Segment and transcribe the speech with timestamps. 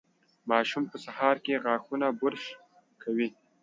[0.49, 2.43] ماشوم په سهار کې غاښونه برش
[3.01, 3.29] کوي.